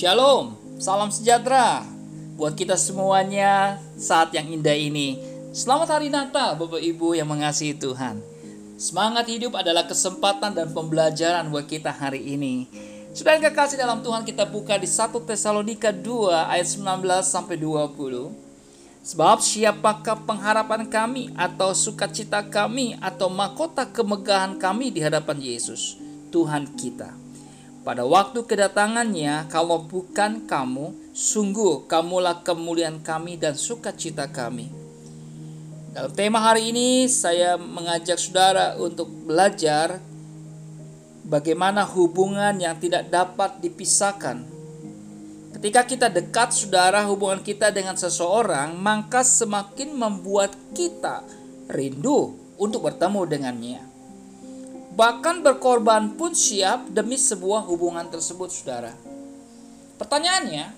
Shalom, 0.00 0.56
salam 0.80 1.12
sejahtera 1.12 1.84
buat 2.40 2.56
kita 2.56 2.72
semuanya 2.80 3.76
saat 4.00 4.32
yang 4.32 4.48
indah 4.48 4.72
ini. 4.72 5.20
Selamat 5.52 5.92
hari 6.00 6.08
Natal 6.08 6.56
Bapak 6.56 6.80
Ibu 6.80 7.20
yang 7.20 7.28
mengasihi 7.28 7.76
Tuhan. 7.76 8.16
Semangat 8.80 9.28
hidup 9.28 9.60
adalah 9.60 9.84
kesempatan 9.84 10.56
dan 10.56 10.72
pembelajaran 10.72 11.52
buat 11.52 11.68
kita 11.68 11.92
hari 11.92 12.32
ini. 12.32 12.64
Sudah 13.12 13.36
kekasih 13.44 13.76
dalam 13.76 14.00
Tuhan 14.00 14.24
kita 14.24 14.48
buka 14.48 14.80
di 14.80 14.88
1 14.88 15.20
Tesalonika 15.20 15.92
2 15.92 16.48
ayat 16.48 16.64
19 16.64 16.80
sampai 17.20 17.60
20. 17.60 19.04
Sebab 19.04 19.44
siapakah 19.44 20.16
pengharapan 20.24 20.88
kami 20.88 21.28
atau 21.36 21.76
sukacita 21.76 22.40
kami 22.48 22.96
atau 23.04 23.28
mahkota 23.28 23.84
kemegahan 23.84 24.56
kami 24.56 24.96
di 24.96 25.04
hadapan 25.04 25.36
Yesus, 25.44 26.00
Tuhan 26.32 26.72
kita 26.72 27.29
pada 27.80 28.04
waktu 28.04 28.44
kedatangannya, 28.44 29.48
kalau 29.48 29.80
bukan 29.88 30.44
kamu, 30.44 30.92
sungguh 31.16 31.88
kamulah 31.88 32.44
kemuliaan 32.44 33.00
kami 33.00 33.40
dan 33.40 33.56
sukacita 33.56 34.28
kami. 34.28 34.68
Dalam 35.96 36.12
tema 36.12 36.44
hari 36.44 36.70
ini, 36.76 37.08
saya 37.08 37.56
mengajak 37.56 38.20
saudara 38.20 38.76
untuk 38.76 39.08
belajar 39.24 39.96
bagaimana 41.24 41.88
hubungan 41.88 42.52
yang 42.60 42.76
tidak 42.76 43.08
dapat 43.08 43.64
dipisahkan. 43.64 44.44
Ketika 45.56 45.80
kita 45.88 46.06
dekat, 46.12 46.52
saudara, 46.52 47.08
hubungan 47.08 47.40
kita 47.40 47.72
dengan 47.72 47.96
seseorang, 47.96 48.76
maka 48.76 49.24
semakin 49.24 49.96
membuat 49.96 50.52
kita 50.76 51.24
rindu 51.72 52.36
untuk 52.60 52.86
bertemu 52.86 53.20
dengannya 53.24 53.89
bahkan 55.00 55.40
berkorban 55.40 56.12
pun 56.12 56.36
siap 56.36 56.92
demi 56.92 57.16
sebuah 57.16 57.64
hubungan 57.64 58.04
tersebut, 58.12 58.52
saudara. 58.52 58.92
Pertanyaannya, 59.96 60.76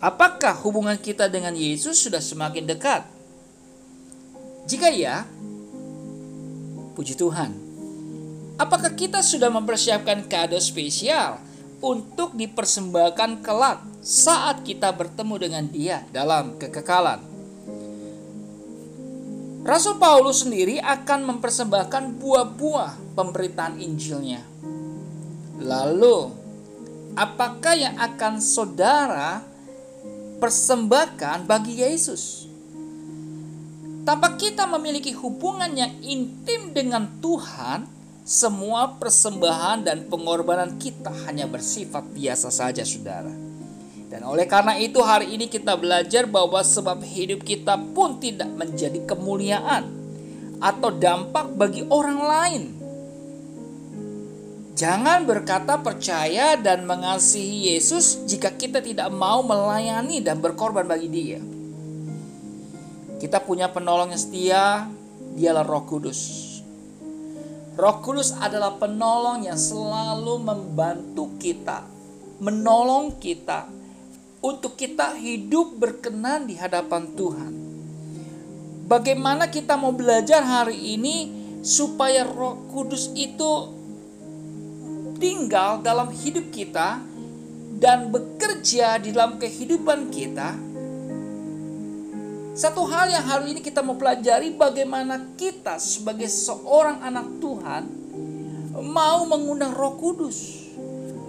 apakah 0.00 0.56
hubungan 0.64 0.96
kita 0.96 1.28
dengan 1.28 1.52
Yesus 1.52 2.00
sudah 2.00 2.24
semakin 2.24 2.64
dekat? 2.64 3.04
Jika 4.64 4.88
ya, 4.88 5.28
puji 6.96 7.12
Tuhan. 7.12 7.52
Apakah 8.56 8.96
kita 8.96 9.20
sudah 9.20 9.52
mempersiapkan 9.52 10.24
kado 10.24 10.56
spesial 10.56 11.44
untuk 11.84 12.32
dipersembahkan 12.40 13.44
kelak 13.44 13.84
saat 14.00 14.64
kita 14.64 14.96
bertemu 14.96 15.34
dengan 15.36 15.64
Dia 15.68 16.08
dalam 16.08 16.56
kekekalan? 16.56 17.29
Rasul 19.60 20.00
Paulus 20.00 20.40
sendiri 20.40 20.80
akan 20.80 21.36
mempersembahkan 21.36 22.16
buah-buah 22.16 23.12
pemberitaan 23.12 23.76
Injilnya. 23.76 24.40
Lalu, 25.60 26.32
apakah 27.12 27.76
yang 27.76 28.00
akan 28.00 28.40
saudara 28.40 29.44
persembahkan 30.40 31.44
bagi 31.44 31.84
Yesus? 31.84 32.48
Tanpa 34.08 34.40
kita 34.40 34.64
memiliki 34.64 35.12
hubungan 35.12 35.68
yang 35.76 35.92
intim 36.00 36.72
dengan 36.72 37.20
Tuhan, 37.20 37.84
semua 38.24 38.96
persembahan 38.96 39.84
dan 39.84 40.08
pengorbanan 40.08 40.80
kita 40.80 41.12
hanya 41.28 41.44
bersifat 41.44 42.08
biasa 42.16 42.48
saja, 42.48 42.80
saudara. 42.80 43.49
Dan 44.10 44.26
oleh 44.26 44.42
karena 44.50 44.74
itu 44.74 44.98
hari 45.06 45.38
ini 45.38 45.46
kita 45.46 45.78
belajar 45.78 46.26
bahwa 46.26 46.58
sebab 46.66 46.98
hidup 47.06 47.46
kita 47.46 47.78
pun 47.94 48.18
tidak 48.18 48.50
menjadi 48.58 49.06
kemuliaan 49.06 49.86
atau 50.58 50.90
dampak 50.90 51.54
bagi 51.54 51.86
orang 51.86 52.18
lain. 52.18 52.62
Jangan 54.74 55.28
berkata 55.28 55.78
percaya 55.78 56.58
dan 56.58 56.90
mengasihi 56.90 57.70
Yesus 57.70 58.26
jika 58.26 58.50
kita 58.50 58.82
tidak 58.82 59.14
mau 59.14 59.46
melayani 59.46 60.18
dan 60.18 60.42
berkorban 60.42 60.90
bagi 60.90 61.06
Dia. 61.06 61.40
Kita 63.20 63.38
punya 63.44 63.68
penolong 63.70 64.10
yang 64.10 64.18
setia, 64.18 64.88
dialah 65.36 65.62
Roh 65.62 65.84
Kudus. 65.84 66.20
Roh 67.76 67.96
Kudus 68.02 68.34
adalah 68.34 68.74
penolong 68.80 69.44
yang 69.44 69.60
selalu 69.60 70.40
membantu 70.40 71.28
kita, 71.36 71.84
menolong 72.40 73.20
kita, 73.20 73.68
untuk 74.40 74.76
kita 74.76 75.16
hidup 75.20 75.76
berkenan 75.76 76.48
di 76.48 76.56
hadapan 76.56 77.12
Tuhan. 77.12 77.52
Bagaimana 78.88 79.46
kita 79.46 79.76
mau 79.76 79.92
belajar 79.94 80.42
hari 80.42 80.96
ini 80.96 81.30
supaya 81.60 82.26
Roh 82.26 82.58
Kudus 82.72 83.12
itu 83.14 83.52
tinggal 85.20 85.84
dalam 85.84 86.08
hidup 86.10 86.48
kita 86.50 86.98
dan 87.76 88.08
bekerja 88.08 88.98
di 88.98 89.12
dalam 89.12 89.36
kehidupan 89.36 90.08
kita? 90.08 90.56
Satu 92.56 92.82
hal 92.90 93.14
yang 93.14 93.24
hari 93.24 93.54
ini 93.54 93.60
kita 93.62 93.78
mau 93.84 93.94
pelajari 93.94 94.56
bagaimana 94.56 95.36
kita 95.38 95.78
sebagai 95.78 96.26
seorang 96.26 96.98
anak 97.04 97.38
Tuhan 97.38 97.84
mau 98.80 99.22
mengundang 99.28 99.76
Roh 99.76 99.94
Kudus, 100.00 100.66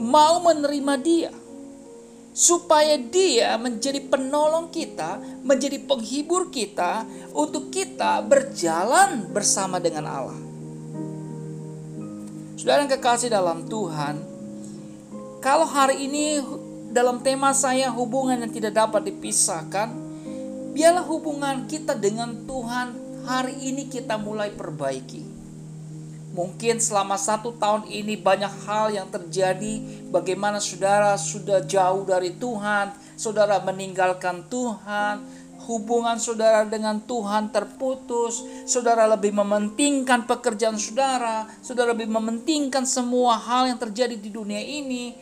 mau 0.00 0.40
menerima 0.40 0.94
Dia 1.02 1.39
supaya 2.30 2.94
dia 2.96 3.58
menjadi 3.58 3.98
penolong 4.06 4.70
kita, 4.70 5.18
menjadi 5.42 5.82
penghibur 5.82 6.48
kita 6.48 7.02
untuk 7.34 7.74
kita 7.74 8.22
berjalan 8.22 9.26
bersama 9.34 9.82
dengan 9.82 10.06
Allah. 10.06 10.40
Saudara 12.54 12.84
yang 12.84 12.92
kekasih 12.92 13.32
dalam 13.32 13.66
Tuhan, 13.66 14.20
kalau 15.40 15.64
hari 15.64 16.04
ini 16.04 16.44
dalam 16.92 17.24
tema 17.24 17.56
saya 17.56 17.88
hubungan 17.88 18.36
yang 18.44 18.52
tidak 18.52 18.76
dapat 18.76 19.08
dipisahkan, 19.08 19.88
biarlah 20.76 21.06
hubungan 21.06 21.64
kita 21.64 21.96
dengan 21.96 22.44
Tuhan 22.44 22.94
hari 23.24 23.56
ini 23.64 23.88
kita 23.88 24.20
mulai 24.20 24.52
perbaiki. 24.52 25.29
Mungkin 26.30 26.78
selama 26.78 27.18
satu 27.18 27.58
tahun 27.58 27.90
ini 27.90 28.14
banyak 28.14 28.52
hal 28.62 28.94
yang 28.94 29.10
terjadi. 29.10 30.06
Bagaimana 30.14 30.62
saudara 30.62 31.18
sudah 31.18 31.66
jauh 31.66 32.06
dari 32.06 32.38
Tuhan, 32.38 32.94
saudara 33.18 33.58
meninggalkan 33.66 34.46
Tuhan, 34.46 35.26
hubungan 35.66 36.22
saudara 36.22 36.62
dengan 36.66 37.02
Tuhan 37.02 37.50
terputus, 37.50 38.46
saudara 38.62 39.10
lebih 39.10 39.34
mementingkan 39.34 40.26
pekerjaan 40.26 40.78
saudara, 40.78 41.50
saudara 41.62 41.94
lebih 41.94 42.06
mementingkan 42.06 42.86
semua 42.86 43.34
hal 43.34 43.70
yang 43.70 43.78
terjadi 43.78 44.14
di 44.14 44.30
dunia 44.30 44.62
ini, 44.62 45.14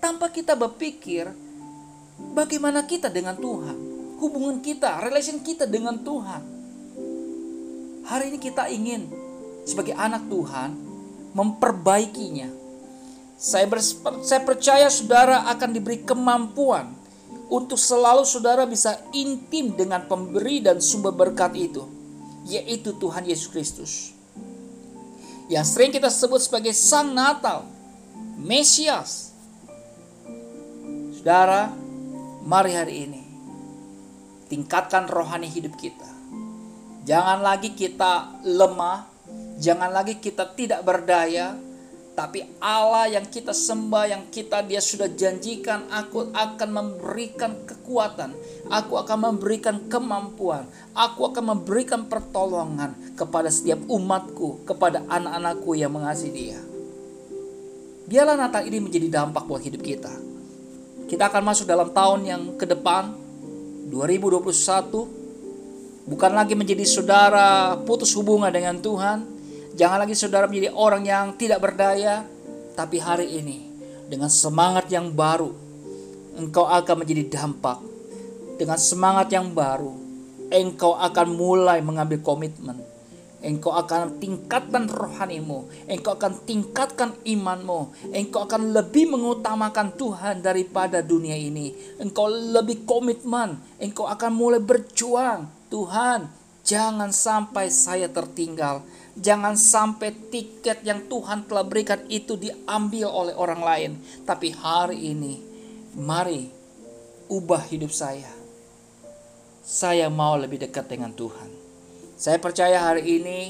tanpa 0.00 0.28
kita 0.28 0.56
berpikir 0.56 1.28
bagaimana 2.36 2.84
kita 2.84 3.12
dengan 3.12 3.36
Tuhan, 3.36 3.76
hubungan 4.20 4.60
kita, 4.64 5.00
relation 5.00 5.40
kita 5.40 5.64
dengan 5.64 6.00
Tuhan. 6.00 6.42
Hari 8.04 8.28
ini 8.28 8.38
kita 8.40 8.68
ingin 8.68 9.23
sebagai 9.64 9.96
anak 9.96 10.28
Tuhan 10.28 10.70
memperbaikinya. 11.34 12.48
Saya, 13.34 13.66
saya 14.22 14.40
percaya 14.46 14.86
saudara 14.88 15.50
akan 15.50 15.70
diberi 15.74 16.06
kemampuan 16.06 16.94
untuk 17.50 17.76
selalu 17.76 18.24
saudara 18.24 18.64
bisa 18.64 18.96
intim 19.12 19.74
dengan 19.74 20.06
pemberi 20.08 20.64
dan 20.64 20.80
sumber 20.80 21.12
berkat 21.12 21.52
itu, 21.58 21.84
yaitu 22.48 22.94
Tuhan 22.96 23.26
Yesus 23.26 23.48
Kristus. 23.50 23.92
Yang 25.50 25.76
sering 25.76 25.92
kita 25.92 26.08
sebut 26.08 26.40
sebagai 26.40 26.72
Sang 26.72 27.12
Natal, 27.12 27.68
Mesias. 28.40 29.36
Saudara, 31.20 31.68
mari 32.44 32.72
hari 32.72 32.94
ini 33.08 33.22
tingkatkan 34.48 35.08
rohani 35.08 35.48
hidup 35.48 35.76
kita. 35.76 36.08
Jangan 37.04 37.44
lagi 37.44 37.76
kita 37.76 38.40
lemah, 38.44 39.04
Jangan 39.58 39.90
lagi 39.90 40.18
kita 40.18 40.50
tidak 40.54 40.82
berdaya, 40.82 41.54
tapi 42.14 42.46
Allah 42.62 43.10
yang 43.10 43.26
kita 43.26 43.50
sembah, 43.50 44.06
yang 44.06 44.22
kita 44.30 44.62
dia 44.62 44.78
sudah 44.78 45.10
janjikan, 45.10 45.90
aku 45.90 46.30
akan 46.30 46.68
memberikan 46.70 47.58
kekuatan, 47.66 48.30
aku 48.70 49.02
akan 49.02 49.34
memberikan 49.34 49.90
kemampuan, 49.90 50.62
aku 50.94 51.26
akan 51.26 51.58
memberikan 51.58 52.06
pertolongan 52.06 52.94
kepada 53.18 53.50
setiap 53.50 53.82
umatku, 53.90 54.62
kepada 54.62 55.02
anak-anakku 55.10 55.74
yang 55.74 55.90
mengasihi 55.90 56.30
dia. 56.30 56.62
Biarlah 58.06 58.38
Natal 58.38 58.62
ini 58.62 58.78
menjadi 58.78 59.10
dampak 59.10 59.50
buat 59.50 59.66
hidup 59.66 59.82
kita. 59.82 60.14
Kita 61.10 61.26
akan 61.26 61.42
masuk 61.42 61.66
dalam 61.66 61.90
tahun 61.90 62.30
yang 62.30 62.42
ke 62.54 62.68
depan 62.68 63.10
2021 63.90 66.06
bukan 66.06 66.32
lagi 66.32 66.54
menjadi 66.54 66.86
saudara 66.86 67.74
putus 67.82 68.14
hubungan 68.14 68.54
dengan 68.54 68.78
Tuhan. 68.78 69.33
Jangan 69.74 70.06
lagi 70.06 70.14
saudara 70.14 70.46
menjadi 70.46 70.70
orang 70.70 71.02
yang 71.02 71.26
tidak 71.34 71.58
berdaya, 71.58 72.22
tapi 72.78 73.02
hari 73.02 73.38
ini 73.42 73.58
dengan 74.06 74.30
semangat 74.30 74.86
yang 74.90 75.10
baru 75.10 75.50
engkau 76.38 76.66
akan 76.66 77.02
menjadi 77.02 77.38
dampak. 77.38 77.82
Dengan 78.54 78.78
semangat 78.78 79.34
yang 79.34 79.50
baru 79.50 79.90
engkau 80.54 80.94
akan 80.94 81.28
mulai 81.34 81.82
mengambil 81.82 82.22
komitmen 82.22 82.94
Engkau 83.44 83.76
akan 83.76 84.16
tingkatkan 84.24 84.88
rohanimu, 84.88 85.68
engkau 85.84 86.16
akan 86.16 86.32
tingkatkan 86.48 87.12
imanmu, 87.28 87.92
engkau 88.16 88.48
akan 88.48 88.72
lebih 88.72 89.12
mengutamakan 89.12 89.92
Tuhan 90.00 90.40
daripada 90.40 91.04
dunia 91.04 91.36
ini. 91.36 91.76
Engkau 92.00 92.32
lebih 92.32 92.88
komitmen, 92.88 93.60
engkau 93.76 94.08
akan 94.08 94.32
mulai 94.32 94.64
berjuang. 94.64 95.44
Tuhan, 95.68 96.24
jangan 96.64 97.12
sampai 97.12 97.68
saya 97.68 98.08
tertinggal. 98.10 98.82
Jangan 99.14 99.54
sampai 99.54 100.10
tiket 100.10 100.82
yang 100.82 101.06
Tuhan 101.06 101.46
telah 101.46 101.62
berikan 101.62 102.02
itu 102.10 102.34
diambil 102.34 103.06
oleh 103.06 103.34
orang 103.38 103.62
lain. 103.62 103.92
Tapi 104.26 104.50
hari 104.50 105.14
ini, 105.14 105.38
mari 105.94 106.50
ubah 107.30 107.62
hidup 107.70 107.94
saya. 107.94 108.32
Saya 109.62 110.10
mau 110.10 110.34
lebih 110.34 110.66
dekat 110.66 110.90
dengan 110.90 111.14
Tuhan. 111.14 111.46
Saya 112.18 112.42
percaya 112.42 112.90
hari 112.90 113.22
ini 113.22 113.40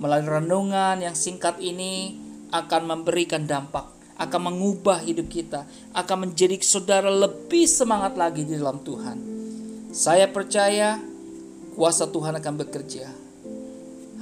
melalui 0.00 0.40
renungan 0.40 1.04
yang 1.04 1.12
singkat 1.12 1.60
ini 1.60 2.16
akan 2.48 2.82
memberikan 2.88 3.44
dampak, 3.44 3.88
akan 4.16 4.52
mengubah 4.52 5.04
hidup 5.04 5.28
kita, 5.28 5.68
akan 5.92 6.28
menjadi 6.28 6.56
saudara 6.64 7.12
lebih 7.12 7.68
semangat 7.68 8.16
lagi 8.16 8.48
di 8.48 8.56
dalam 8.56 8.80
Tuhan. 8.80 9.18
Saya 9.92 10.24
percaya 10.32 11.11
kuasa 11.72 12.08
Tuhan 12.08 12.36
akan 12.38 12.54
bekerja. 12.62 13.08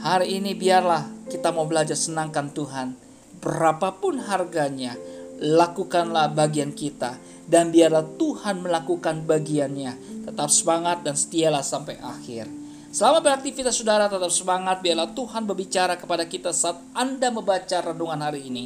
Hari 0.00 0.41
ini 0.41 0.56
biarlah 0.56 1.29
kita 1.29 1.52
mau 1.52 1.69
belajar 1.69 1.99
senangkan 1.99 2.50
Tuhan. 2.56 2.97
Berapapun 3.41 4.20
harganya, 4.20 4.97
lakukanlah 5.41 6.32
bagian 6.32 6.73
kita 6.73 7.17
dan 7.49 7.69
biarlah 7.73 8.05
Tuhan 8.17 8.64
melakukan 8.64 9.25
bagiannya. 9.29 10.25
Tetap 10.29 10.49
semangat 10.49 11.05
dan 11.05 11.17
setialah 11.17 11.64
sampai 11.64 12.00
akhir. 12.00 12.49
Selamat 12.91 13.23
beraktivitas 13.23 13.79
saudara, 13.79 14.11
tetap 14.11 14.32
semangat. 14.35 14.82
Biarlah 14.82 15.14
Tuhan 15.14 15.46
berbicara 15.46 15.94
kepada 15.94 16.26
kita 16.26 16.50
saat 16.50 16.81
Anda 16.91 17.31
membaca 17.31 17.79
renungan 17.79 18.19
hari 18.19 18.50
ini. 18.50 18.64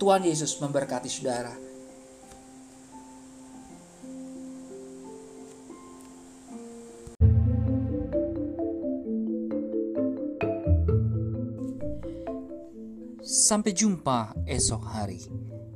Tuhan 0.00 0.24
Yesus 0.24 0.56
memberkati 0.58 1.06
saudara. 1.06 1.71
Sampai 13.22 13.70
jumpa 13.70 14.34
esok 14.50 14.82
hari. 14.82 15.22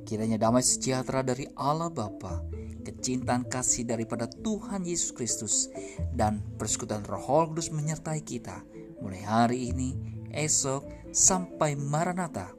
Kiranya 0.02 0.34
damai 0.34 0.66
sejahtera 0.66 1.22
dari 1.22 1.46
Allah 1.54 1.86
Bapa 1.94 2.42
kecintaan 2.82 3.46
kasih 3.46 3.86
daripada 3.86 4.26
Tuhan 4.26 4.82
Yesus 4.82 5.14
Kristus 5.14 5.70
dan 6.10 6.42
persekutuan 6.58 7.06
Roh 7.06 7.46
Kudus 7.50 7.70
menyertai 7.70 8.22
kita 8.26 8.66
mulai 8.98 9.22
hari 9.22 9.70
ini, 9.70 9.94
esok, 10.34 11.14
sampai 11.14 11.78
Maranatha. 11.78 12.50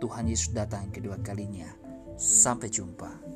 Tuhan 0.00 0.24
Yesus 0.24 0.56
datang 0.56 0.88
kedua 0.88 1.20
kalinya. 1.20 1.68
Sampai 2.16 2.72
jumpa. 2.72 3.31